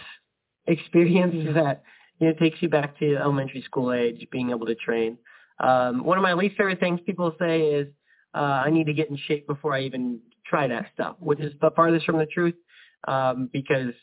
experience 0.68 1.50
that 1.56 1.82
you 2.20 2.28
know 2.28 2.34
takes 2.34 2.62
you 2.62 2.70
back 2.70 3.00
to 3.00 3.16
elementary 3.16 3.64
school 3.64 3.92
age, 3.94 4.28
being 4.32 4.52
able 4.52 4.68
to 4.68 4.76
train. 4.76 5.18
Um, 5.60 6.04
one 6.04 6.18
of 6.18 6.22
my 6.22 6.34
least 6.34 6.56
favorite 6.58 6.80
things 6.80 7.00
people 7.06 7.34
say 7.40 7.62
is 7.62 7.88
uh, 8.34 8.64
I 8.66 8.70
need 8.70 8.88
to 8.88 8.94
get 8.94 9.10
in 9.10 9.18
shape 9.28 9.48
before 9.48 9.74
I 9.74 9.82
even 9.82 10.20
try 10.46 10.68
that 10.68 10.88
stuff, 10.94 11.16
which 11.20 11.40
is 11.40 11.54
the 11.62 11.72
farthest 11.72 12.06
from 12.06 12.18
the 12.18 12.26
truth. 12.26 12.56
Um, 13.08 13.50
because 13.52 13.94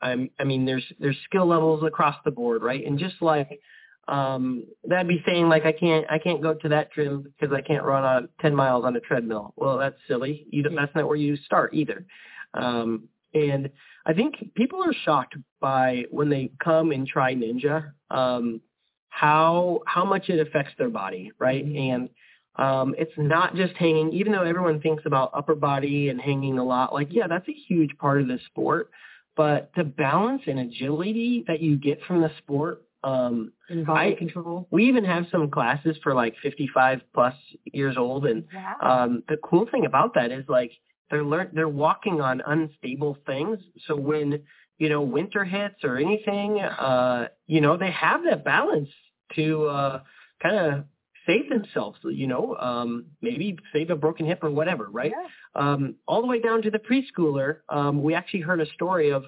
I'm, 0.00 0.30
I 0.38 0.44
mean, 0.44 0.64
there's, 0.64 0.84
there's 0.98 1.16
skill 1.24 1.46
levels 1.46 1.82
across 1.84 2.16
the 2.24 2.30
board, 2.30 2.62
right? 2.62 2.84
And 2.84 2.98
just 2.98 3.20
like, 3.20 3.60
um, 4.08 4.64
that'd 4.88 5.06
be 5.06 5.22
saying 5.26 5.48
like, 5.48 5.64
I 5.64 5.72
can't, 5.72 6.06
I 6.10 6.18
can't 6.18 6.42
go 6.42 6.54
to 6.54 6.68
that 6.70 6.92
gym 6.92 7.32
because 7.38 7.54
I 7.54 7.60
can't 7.60 7.84
run 7.84 8.04
on 8.04 8.28
10 8.40 8.54
miles 8.54 8.84
on 8.84 8.96
a 8.96 9.00
treadmill. 9.00 9.52
Well, 9.56 9.78
that's 9.78 9.96
silly. 10.08 10.46
You 10.50 10.62
don't, 10.62 10.74
that's 10.74 10.94
not 10.94 11.06
where 11.06 11.16
you 11.16 11.36
start 11.36 11.74
either. 11.74 12.06
Um, 12.54 13.08
and 13.34 13.70
I 14.06 14.14
think 14.14 14.54
people 14.54 14.82
are 14.82 14.94
shocked 15.04 15.36
by 15.60 16.04
when 16.10 16.30
they 16.30 16.50
come 16.62 16.92
and 16.92 17.06
try 17.06 17.34
Ninja, 17.34 17.92
um, 18.10 18.60
how, 19.10 19.80
how 19.86 20.04
much 20.04 20.30
it 20.30 20.40
affects 20.40 20.72
their 20.78 20.88
body, 20.88 21.32
right? 21.38 21.64
Mm-hmm. 21.64 21.94
And, 21.94 22.08
um, 22.58 22.94
it's 22.98 23.12
not 23.16 23.54
just 23.54 23.74
hanging, 23.76 24.12
even 24.12 24.32
though 24.32 24.42
everyone 24.42 24.80
thinks 24.80 25.04
about 25.06 25.30
upper 25.32 25.54
body 25.54 26.08
and 26.08 26.20
hanging 26.20 26.58
a 26.58 26.64
lot, 26.64 26.92
like, 26.92 27.08
yeah, 27.10 27.28
that's 27.28 27.48
a 27.48 27.52
huge 27.52 27.96
part 27.98 28.20
of 28.20 28.26
the 28.26 28.38
sport. 28.46 28.90
But 29.36 29.70
the 29.76 29.84
balance 29.84 30.42
and 30.48 30.58
agility 30.58 31.44
that 31.46 31.60
you 31.60 31.76
get 31.76 32.00
from 32.02 32.20
the 32.20 32.30
sport, 32.38 32.82
um, 33.04 33.52
and 33.68 33.86
body 33.86 34.14
I, 34.14 34.18
control. 34.18 34.66
We 34.72 34.88
even 34.88 35.04
have 35.04 35.26
some 35.30 35.50
classes 35.50 35.96
for 36.02 36.14
like 36.14 36.34
55 36.42 37.02
plus 37.14 37.34
years 37.64 37.96
old. 37.96 38.26
And 38.26 38.44
wow. 38.52 39.04
um, 39.04 39.22
the 39.28 39.36
cool 39.36 39.68
thing 39.70 39.86
about 39.86 40.14
that 40.14 40.32
is 40.32 40.44
like 40.48 40.72
they're 41.08 41.22
learn 41.22 41.50
they're 41.54 41.68
walking 41.68 42.20
on 42.20 42.42
unstable 42.44 43.16
things. 43.24 43.58
So 43.86 43.94
when, 43.94 44.40
you 44.78 44.88
know, 44.88 45.02
winter 45.02 45.44
hits 45.44 45.84
or 45.84 45.96
anything, 45.96 46.60
uh, 46.60 47.28
you 47.46 47.60
know, 47.60 47.76
they 47.76 47.92
have 47.92 48.24
that 48.24 48.44
balance 48.44 48.90
to, 49.36 49.66
uh, 49.66 50.00
kind 50.42 50.56
of 50.56 50.84
save 51.28 51.48
themselves, 51.50 51.98
you 52.04 52.26
know, 52.26 52.56
um, 52.56 53.04
maybe 53.20 53.56
save 53.72 53.90
a 53.90 53.96
broken 53.96 54.24
hip 54.26 54.42
or 54.42 54.50
whatever, 54.50 54.88
right? 54.90 55.12
Yeah. 55.14 55.28
Um, 55.62 55.96
all 56.08 56.22
the 56.22 56.26
way 56.26 56.40
down 56.40 56.62
to 56.62 56.70
the 56.70 56.78
preschooler. 56.80 57.58
Um, 57.68 58.02
we 58.02 58.14
actually 58.14 58.40
heard 58.40 58.60
a 58.60 58.66
story 58.72 59.10
of 59.10 59.24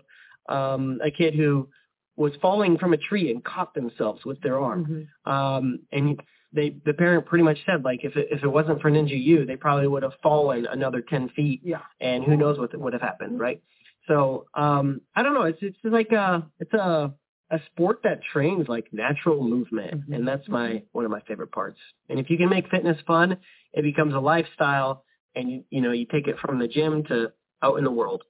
um, 0.49 0.99
a 1.05 1.11
kid 1.11 1.35
who 1.35 1.69
was 2.17 2.33
falling 2.43 2.79
from 2.79 2.93
a 2.95 2.97
tree 2.97 3.31
and 3.31 3.45
caught 3.45 3.75
themselves 3.75 4.25
with 4.25 4.41
their 4.43 4.59
arm. 4.59 5.09
Mhm. 5.27 5.33
Um, 5.33 5.81
and 5.93 6.21
they, 6.53 6.75
the 6.85 6.95
parent 6.95 7.27
pretty 7.27 7.45
much 7.45 7.59
said, 7.67 7.85
like, 7.85 8.01
if 8.03 8.17
it, 8.17 8.29
if 8.31 8.43
it 8.43 8.49
wasn't 8.49 8.81
for 8.83 8.91
Ninja 8.91 9.23
U, 9.23 9.45
they 9.47 9.57
probably 9.57 9.87
would 9.87 10.03
have 10.03 10.15
fallen 10.23 10.67
another 10.67 11.01
10 11.03 11.29
feet 11.37 11.61
Yeah. 11.63 11.83
and 12.01 12.25
who 12.25 12.37
knows 12.37 12.59
what 12.59 12.77
would 12.79 12.93
have 12.95 13.03
happened, 13.03 13.39
right? 13.39 13.63
So, 14.09 14.47
um, 14.55 15.03
I 15.15 15.23
don't 15.23 15.35
know. 15.35 15.43
It's, 15.43 15.59
it's 15.63 15.79
like 15.85 16.11
a, 16.13 16.47
it's 16.59 16.73
a, 16.73 17.13
a 17.51 17.61
sport 17.67 18.01
that 18.05 18.21
trains 18.33 18.69
like 18.69 18.87
natural 18.93 19.43
movement. 19.43 20.09
Mhm. 20.09 20.17
And 20.17 20.29
that's 20.29 20.47
my, 20.49 20.83
one 20.93 21.05
of 21.05 21.11
my 21.11 21.21
favorite 21.21 21.53
parts. 21.53 21.79
And 22.09 22.19
if 22.19 22.31
you 22.31 22.37
can 22.37 22.49
make 22.49 22.69
fitness 22.71 23.01
fun, 23.07 23.37
it 23.73 23.83
becomes 23.83 24.15
a 24.15 24.21
lifestyle 24.21 25.05
and 25.35 25.51
you, 25.51 25.65
you 25.71 25.81
know, 25.81 25.93
you 25.93 26.07
take 26.07 26.27
it 26.29 26.39
from 26.39 26.59
the 26.59 26.69
gym 26.69 27.05
to 27.05 27.33
out 27.63 27.77
in 27.79 27.85
the 27.85 27.91
world. 27.91 28.23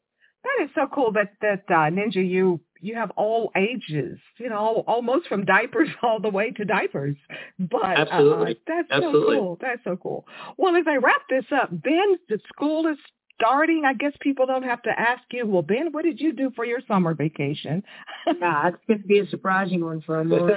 That 0.42 0.64
is 0.64 0.70
so 0.74 0.86
cool 0.94 1.12
that 1.12 1.34
that 1.42 1.64
uh, 1.68 1.90
Ninja 1.90 2.26
U 2.26 2.60
you 2.80 2.94
have 2.94 3.10
all 3.16 3.52
ages, 3.56 4.18
you 4.38 4.48
know, 4.48 4.84
almost 4.86 5.26
from 5.28 5.44
diapers 5.44 5.88
all 6.02 6.18
the 6.18 6.30
way 6.30 6.50
to 6.52 6.64
diapers. 6.64 7.16
But 7.58 7.96
Absolutely. 7.96 8.52
Uh, 8.52 8.54
that's 8.66 8.90
Absolutely. 8.90 9.36
so 9.36 9.40
cool. 9.40 9.58
That's 9.60 9.84
so 9.84 9.96
cool. 9.96 10.26
Well, 10.56 10.76
as 10.76 10.84
I 10.88 10.96
wrap 10.96 11.22
this 11.28 11.44
up, 11.52 11.70
Ben, 11.70 12.18
the 12.28 12.38
school 12.54 12.86
is 12.86 12.96
starting. 13.40 13.84
I 13.86 13.94
guess 13.94 14.12
people 14.20 14.46
don't 14.46 14.62
have 14.62 14.82
to 14.82 14.98
ask 14.98 15.22
you. 15.32 15.46
Well, 15.46 15.62
Ben, 15.62 15.92
what 15.92 16.04
did 16.04 16.20
you 16.20 16.32
do 16.32 16.50
for 16.54 16.64
your 16.64 16.80
summer 16.86 17.14
vacation? 17.14 17.82
Yeah, 18.26 18.68
it's 18.68 18.76
going 18.86 19.02
to 19.02 19.06
be 19.06 19.20
a 19.20 19.28
surprising 19.28 19.84
one 19.84 20.02
for 20.02 20.20
him. 20.20 20.30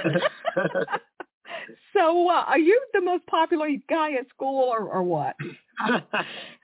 so, 1.92 2.28
uh, 2.28 2.44
are 2.46 2.58
you 2.58 2.80
the 2.92 3.00
most 3.00 3.26
popular 3.26 3.68
guy 3.88 4.12
at 4.12 4.28
school, 4.28 4.70
or, 4.70 4.80
or 4.80 5.02
what? 5.02 5.34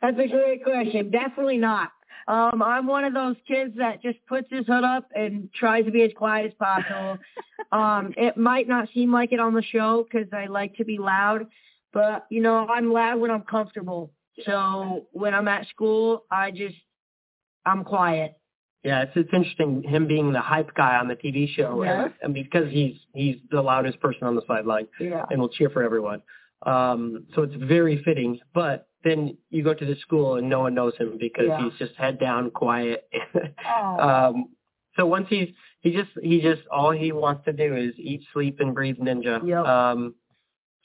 That's 0.03 0.19
a 0.19 0.29
great 0.29 0.62
question. 0.62 1.11
Definitely 1.11 1.59
not. 1.59 1.91
Um, 2.29 2.62
I'm 2.62 2.87
one 2.87 3.05
of 3.05 3.15
those 3.15 3.37
kids 3.49 3.75
that 3.79 4.03
just 4.03 4.19
puts 4.29 4.49
his 4.50 4.67
hood 4.67 4.85
up 4.85 5.09
and 5.15 5.49
tries 5.53 5.85
to 5.87 5.91
be 5.91 6.03
as 6.03 6.11
quiet 6.17 6.47
as 6.47 6.53
possible. 6.59 7.19
um, 7.73 8.15
it 8.17 8.37
might 8.37 8.69
not 8.69 8.89
seem 8.95 9.12
like 9.12 9.33
it 9.33 9.41
on 9.41 9.55
the 9.55 9.62
show 9.62 10.05
because 10.05 10.29
I 10.33 10.47
like 10.47 10.77
to 10.77 10.85
be 10.85 10.99
loud, 10.99 11.47
but 11.93 12.27
you 12.31 12.41
know, 12.41 12.69
I'm 12.69 12.93
loud 12.93 13.21
when 13.21 13.31
I'm 13.31 13.43
comfortable. 13.43 14.12
So 14.47 15.07
when 15.13 15.35
I'm 15.35 15.49
at 15.49 15.67
school, 15.69 16.25
I 16.31 16.51
just, 16.51 16.77
I'm 17.67 17.85
quiet. 17.85 18.35
Yeah, 18.83 19.03
it's 19.03 19.13
it's 19.15 19.29
interesting 19.35 19.83
him 19.83 20.07
being 20.07 20.33
the 20.33 20.41
hype 20.41 20.73
guy 20.75 20.97
on 20.97 21.07
the 21.07 21.15
TV 21.15 21.47
show, 21.55 21.83
Yeah. 21.85 22.05
and, 22.05 22.15
and 22.23 22.35
because 22.35 22.71
he's 22.71 22.95
he's 23.15 23.37
the 23.51 23.61
loudest 23.61 24.01
person 24.01 24.27
on 24.27 24.35
the 24.35 24.43
sideline 24.47 24.89
Yeah. 24.99 25.25
and 25.31 25.39
will 25.39 25.51
cheer 25.51 25.69
for 25.69 25.83
everyone. 25.83 26.23
Um, 26.65 27.27
so 27.35 27.43
it's 27.43 27.55
very 27.57 28.03
fitting. 28.05 28.39
But 28.55 28.89
then 29.05 29.37
you 29.51 29.63
go 29.63 29.75
to 29.75 29.85
the 29.85 29.97
school 29.97 30.37
and 30.37 30.49
no 30.49 30.61
one 30.61 30.75
knows 30.75 30.97
him 30.97 31.19
because 31.21 31.47
Yeah. 31.49 31.63
he's 31.69 31.79
just 31.79 31.95
head 31.97 32.19
down, 32.19 32.51
quiet. 32.53 33.07
Oh, 33.67 34.01
um, 34.35 34.49
so 34.97 35.05
once 35.07 35.27
he's 35.29 35.49
he 35.83 35.93
just 35.93 36.11
he 36.23 36.41
just 36.41 36.63
all 36.73 36.91
he 36.91 37.13
wants 37.13 37.45
to 37.45 37.53
do 37.53 37.77
is 37.77 37.93
eat, 37.99 38.23
sleep, 38.33 38.61
and 38.61 38.75
breathe 38.75 38.97
ninja. 38.97 39.47
Yep. 39.47 39.67
Um, 39.67 40.15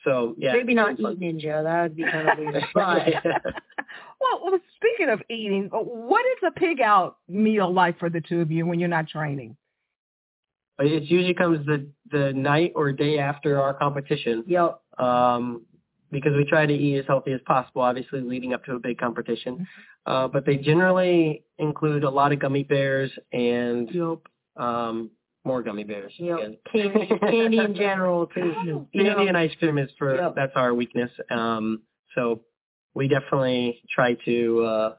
so 0.06 0.36
yeah, 0.38 0.54
Maybe 0.54 0.74
not 0.74 0.92
it's 0.92 1.00
eat 1.02 1.04
fun. 1.04 1.18
ninja. 1.18 1.64
That 1.64 1.82
would 1.84 1.96
be 1.98 2.04
kind 2.04 2.30
of 2.30 2.38
weird. 2.40 2.64
But 2.74 3.08
well, 4.22 4.42
well, 4.44 4.60
speaking 4.78 5.10
of 5.10 5.22
eating, 5.30 5.70
uh, 5.74 5.78
what 5.80 6.26
is 6.26 6.38
a 6.48 6.52
pig 6.52 6.80
out 6.80 7.18
meal 7.28 7.74
like 7.74 8.00
for 8.00 8.10
the 8.10 8.22
two 8.22 8.40
of 8.42 8.52
you 8.52 8.66
when 8.66 8.80
you're 8.80 8.88
not 8.90 9.08
training? 9.10 9.58
It 10.80 11.04
usually 11.04 11.34
comes 11.34 11.66
the 11.66 11.88
the 12.12 12.34
night 12.34 12.74
or 12.76 12.92
day 12.92 13.20
after 13.20 13.62
our 13.62 13.74
competition. 13.74 14.44
yep. 14.48 14.80
um, 14.98 15.66
because 16.12 16.34
we 16.38 16.46
try 16.46 16.66
to 16.66 16.74
eat 16.74 17.00
as 17.00 17.06
healthy 17.08 17.32
as 17.34 17.42
possible, 17.46 17.82
obviously 17.82 18.22
leading 18.22 18.54
up 18.54 18.64
to 18.66 18.76
a 18.76 18.80
big 18.80 18.98
competition. 18.98 19.68
Uh, 20.06 20.28
but 20.28 20.46
they 20.46 20.56
generally 20.56 21.44
include 21.58 22.04
a 22.04 22.10
lot 22.10 22.32
of 22.32 22.40
gummy 22.40 22.64
bears 22.64 23.12
and 23.34 23.90
Yep. 23.92 24.20
um, 24.64 25.10
more 25.46 25.62
gummy 25.64 25.84
bears. 25.84 26.12
Yep. 26.18 26.40
Candy, 26.72 27.08
candy 27.22 27.60
in 27.60 27.76
general 27.76 28.28
too. 28.28 28.88
Candy 28.94 29.10
know, 29.10 29.28
and 29.28 29.38
ice 29.38 29.52
cream 29.60 29.78
is 29.78 29.90
for 29.98 30.16
Yep. 30.16 30.36
that's 30.36 30.54
our 30.56 30.74
weakness. 30.74 31.12
Um, 31.30 31.82
so 32.16 32.42
we 32.94 33.08
definitely 33.08 33.82
try 33.94 34.16
to 34.26 34.64
uh, 34.64 34.96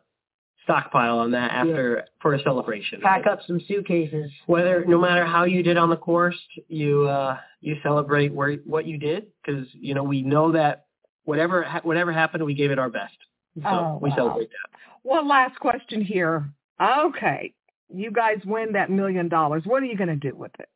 stockpile 0.64 1.18
on 1.18 1.30
that 1.32 1.50
after 1.52 2.04
for 2.20 2.34
a 2.34 2.42
celebration. 2.42 3.00
pack 3.00 3.26
up 3.26 3.40
some 3.46 3.60
suitcases. 3.68 4.30
Whether 4.46 4.84
no 4.86 4.98
matter 5.00 5.24
how 5.26 5.44
you 5.44 5.62
did 5.62 5.76
on 5.76 5.90
the 5.90 5.96
course, 5.96 6.38
you 6.68 7.06
uh, 7.08 7.38
you 7.60 7.76
celebrate 7.82 8.32
where 8.32 8.54
what 8.64 8.86
you 8.86 8.98
did 8.98 9.26
because 9.44 9.66
you 9.74 9.94
know 9.94 10.02
we 10.04 10.22
know 10.22 10.52
that 10.52 10.86
whatever 11.24 11.62
ha- 11.62 11.80
whatever 11.82 12.12
happened, 12.12 12.44
we 12.44 12.54
gave 12.54 12.70
it 12.70 12.78
our 12.78 12.90
best. 12.90 13.16
So 13.62 13.68
Oh, 13.68 13.98
we 14.02 14.10
wow. 14.10 14.16
celebrate 14.16 14.50
that. 14.50 14.78
One 15.02 15.26
last 15.28 15.58
question 15.60 16.02
here. 16.02 16.48
Okay, 16.80 17.54
you 17.92 18.10
guys 18.10 18.38
win 18.44 18.72
that 18.72 18.90
million 18.90 19.28
dollars. 19.28 19.62
What 19.64 19.82
are 19.82 19.86
you 19.86 19.96
going 19.96 20.08
to 20.08 20.16
do 20.16 20.34
with 20.36 20.52
it? 20.58 20.68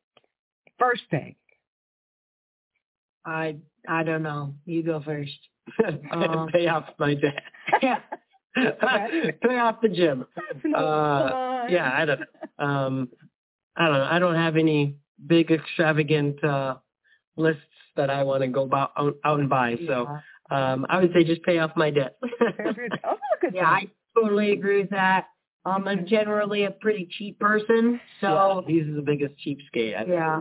First 0.79 1.03
thing. 1.11 1.35
I 3.25 3.57
I 3.87 4.03
don't 4.03 4.23
know. 4.23 4.53
You 4.65 4.83
go 4.83 5.01
first. 5.01 5.31
Um, 6.11 6.47
Pay 6.51 6.67
off 6.67 6.85
my 6.99 7.13
debt. 7.15 7.43
Yeah. 7.81 7.99
Okay. 8.57 9.31
Pay 9.47 9.57
off 9.59 9.79
the 9.81 9.87
gym. 9.87 10.25
No, 10.65 10.77
Uh. 10.77 11.67
Yeah, 11.69 11.89
I 11.93 12.05
don't. 12.05 12.21
Um, 12.59 13.09
I 13.77 13.85
don't 13.85 13.93
know. 13.97 14.07
I 14.11 14.19
don't 14.19 14.35
have 14.35 14.57
any 14.57 14.97
big 15.27 15.51
extravagant 15.51 16.43
uh, 16.43 16.75
lists 17.37 17.61
that 17.95 18.09
I 18.09 18.23
want 18.23 18.41
to 18.41 18.47
go 18.47 18.63
about, 18.63 18.91
out, 18.97 19.15
out 19.23 19.39
and 19.39 19.49
buy. 19.49 19.77
So 19.87 20.07
um, 20.49 20.85
I 20.89 20.99
would 20.99 21.13
say 21.13 21.23
just 21.23 21.43
pay 21.43 21.59
off 21.59 21.71
my 21.77 21.91
debt. 21.91 22.17
Oh, 22.23 23.17
Yeah, 23.53 23.67
I 23.67 23.87
totally 24.15 24.51
agree 24.51 24.81
with 24.81 24.89
that. 24.89 25.27
Um, 25.63 25.87
I'm 25.87 26.07
generally 26.07 26.63
a 26.63 26.71
pretty 26.71 27.07
cheap 27.17 27.39
person, 27.39 27.99
so 28.19 28.63
he's 28.67 28.85
the 28.95 29.01
biggest 29.01 29.35
cheapskate 29.45 29.95
I've 29.95 30.07
Yeah. 30.09 30.37
ever 30.37 30.39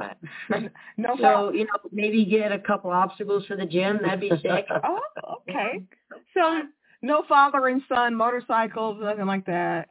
met. 0.51 0.73
no 0.97 1.17
so 1.19 1.53
you 1.53 1.65
know 1.65 1.91
maybe 1.93 2.25
get 2.25 2.53
a 2.53 2.59
couple 2.59 2.91
obstacles 2.91 3.45
for 3.47 3.57
the 3.57 3.67
gym. 3.67 3.99
That'd 4.03 4.21
be 4.21 4.31
sick. 4.31 4.67
Oh, 4.85 5.01
okay. 5.49 5.83
So 6.35 6.63
no 7.03 7.23
father 7.29 7.67
and 7.69 7.83
son 7.89 8.15
motorcycles, 8.15 8.99
nothing 9.03 9.27
like 9.27 9.45
that. 9.47 9.89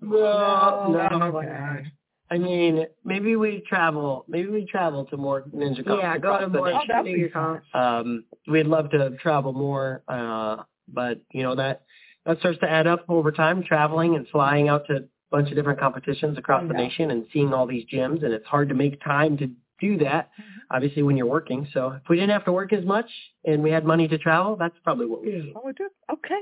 No, 0.00 1.08
no. 1.10 1.26
okay. 1.38 1.84
I 2.30 2.38
mean, 2.38 2.86
maybe 3.04 3.36
we 3.36 3.62
travel. 3.68 4.24
Maybe 4.28 4.48
we 4.48 4.64
travel 4.64 5.04
to 5.06 5.16
more 5.16 5.42
ninja 5.54 5.84
comps 5.84 6.00
Yeah, 6.02 6.18
go 6.18 6.38
to 6.40 6.48
more 6.48 6.72
Oh, 6.72 6.80
that'd 6.88 7.04
bigger 7.04 7.26
be 7.26 7.32
fun. 7.32 7.60
comps. 7.62 7.66
Um, 7.74 8.24
we'd 8.48 8.66
love 8.66 8.90
to 8.92 9.10
travel 9.18 9.52
more, 9.52 10.02
uh, 10.08 10.62
but 10.88 11.20
you 11.32 11.42
know 11.42 11.54
that 11.56 11.82
that 12.26 12.38
starts 12.38 12.58
to 12.60 12.70
add 12.70 12.86
up 12.86 13.04
over 13.08 13.32
time. 13.32 13.62
Traveling 13.62 14.16
and 14.16 14.26
flying 14.28 14.68
out 14.68 14.86
to 14.86 14.96
a 14.96 15.00
bunch 15.30 15.50
of 15.50 15.56
different 15.56 15.80
competitions 15.80 16.38
across 16.38 16.66
the 16.68 16.74
nation 16.74 17.10
and 17.10 17.26
seeing 17.32 17.52
all 17.52 17.66
these 17.66 17.84
gyms, 17.92 18.24
and 18.24 18.32
it's 18.32 18.46
hard 18.46 18.68
to 18.68 18.74
make 18.74 19.02
time 19.02 19.36
to 19.38 19.50
do 19.80 19.98
that. 19.98 20.30
Mm-hmm. 20.30 20.76
Obviously, 20.76 21.02
when 21.02 21.16
you're 21.16 21.26
working. 21.26 21.66
So 21.74 21.90
if 21.90 22.02
we 22.08 22.16
didn't 22.16 22.30
have 22.30 22.44
to 22.46 22.52
work 22.52 22.72
as 22.72 22.84
much 22.84 23.10
and 23.44 23.62
we 23.62 23.70
had 23.70 23.84
money 23.84 24.08
to 24.08 24.18
travel, 24.18 24.56
that's 24.56 24.76
probably 24.84 25.06
what 25.06 25.22
we. 25.22 25.52
Oh, 25.56 25.72
do. 25.72 25.88
Okay. 26.12 26.40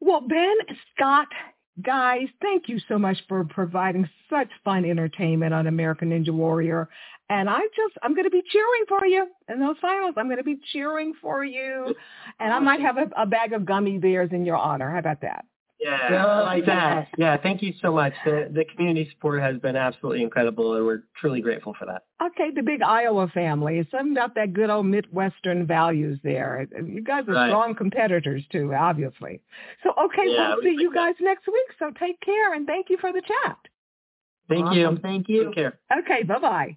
Well, 0.00 0.20
Ben, 0.20 0.54
Scott, 0.94 1.26
guys, 1.82 2.28
thank 2.40 2.68
you 2.68 2.78
so 2.88 2.98
much 2.98 3.18
for 3.28 3.44
providing 3.44 4.08
such 4.30 4.48
fun 4.64 4.84
entertainment 4.84 5.52
on 5.52 5.66
American 5.66 6.10
Ninja 6.10 6.30
Warrior. 6.30 6.88
And 7.30 7.50
I 7.50 7.60
just, 7.76 7.94
I'm 8.02 8.14
going 8.14 8.24
to 8.24 8.30
be 8.30 8.42
cheering 8.48 8.84
for 8.88 9.04
you 9.06 9.26
in 9.48 9.60
those 9.60 9.76
finals. 9.82 10.14
I'm 10.16 10.26
going 10.26 10.38
to 10.38 10.44
be 10.44 10.58
cheering 10.72 11.12
for 11.20 11.44
you. 11.44 11.94
And 12.40 12.52
I 12.52 12.58
might 12.58 12.80
have 12.80 12.96
a, 12.96 13.10
a 13.16 13.26
bag 13.26 13.52
of 13.52 13.66
gummy 13.66 13.98
bears 13.98 14.30
in 14.32 14.46
your 14.46 14.56
honor. 14.56 14.90
How 14.90 14.98
about 14.98 15.20
that? 15.20 15.44
Yeah, 15.80 16.26
I 16.26 16.40
like 16.40 16.66
that. 16.66 17.08
Yeah, 17.18 17.36
thank 17.36 17.62
you 17.62 17.72
so 17.80 17.92
much. 17.92 18.12
The 18.24 18.50
the 18.52 18.64
community 18.64 19.08
support 19.12 19.40
has 19.40 19.58
been 19.58 19.76
absolutely 19.76 20.24
incredible, 20.24 20.74
and 20.74 20.84
we're 20.84 21.04
truly 21.20 21.40
grateful 21.40 21.72
for 21.78 21.86
that. 21.86 22.02
Okay, 22.20 22.50
the 22.52 22.62
big 22.62 22.82
Iowa 22.82 23.28
family. 23.28 23.86
Something 23.92 24.10
about 24.12 24.34
that 24.34 24.52
good 24.54 24.70
old 24.70 24.86
Midwestern 24.86 25.66
values 25.68 26.18
there. 26.24 26.66
You 26.84 27.00
guys 27.02 27.28
are 27.28 27.34
Right. 27.34 27.48
strong 27.50 27.76
competitors 27.76 28.42
too, 28.50 28.74
obviously. 28.74 29.40
So, 29.84 29.92
okay, 30.06 30.24
Yeah, 30.26 30.48
we'll 30.48 30.56
we 30.58 30.62
see 30.64 30.80
you 30.82 30.88
like 30.88 30.94
that. 30.94 31.00
guys 31.00 31.14
next 31.20 31.46
week. 31.46 31.68
So 31.78 31.92
take 31.92 32.20
care 32.22 32.54
and 32.54 32.66
thank 32.66 32.90
you 32.90 32.96
for 32.98 33.12
the 33.12 33.22
chat. 33.22 33.56
Thank 34.48 34.66
Awesome. 34.66 34.76
you. 34.96 34.98
Thank 35.00 35.28
you. 35.28 35.44
Take 35.44 35.54
care. 35.54 35.78
Okay, 35.96 36.24
bye-bye. 36.24 36.76